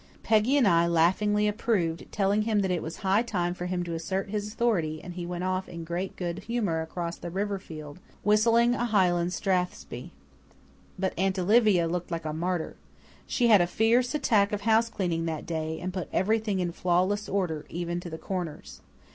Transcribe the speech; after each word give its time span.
Peggy 0.23 0.57
and 0.57 0.67
I 0.67 0.87
laughingly 0.87 1.47
approved, 1.47 2.07
telling 2.11 2.41
him 2.41 2.61
that 2.61 2.71
it 2.71 2.81
was 2.81 2.97
high 3.05 3.21
time 3.21 3.53
for 3.53 3.67
him 3.67 3.83
to 3.83 3.93
assert 3.93 4.29
his 4.31 4.47
authority, 4.47 4.99
and 4.99 5.13
he 5.13 5.27
went 5.27 5.43
off 5.43 5.69
in 5.69 5.83
great 5.83 6.15
good 6.15 6.39
humour 6.45 6.81
across 6.81 7.17
the 7.19 7.29
river 7.29 7.59
field, 7.59 7.99
whistling 8.23 8.73
a 8.73 8.85
Highland 8.85 9.29
strathspey. 9.31 10.09
But 10.97 11.13
Aunt 11.19 11.37
Olivia 11.37 11.87
looked 11.87 12.09
like 12.09 12.25
a 12.25 12.33
martyr. 12.33 12.77
She 13.27 13.49
had 13.49 13.61
a 13.61 13.67
fierce 13.67 14.15
attack 14.15 14.51
of 14.51 14.61
housecleaning 14.61 15.25
that 15.27 15.45
day, 15.45 15.79
and 15.79 15.93
put 15.93 16.09
everything 16.11 16.57
in 16.59 16.71
flawless 16.71 17.29
order, 17.29 17.67
even 17.69 17.99
to 17.99 18.09
the 18.09 18.17
corners. 18.17 18.81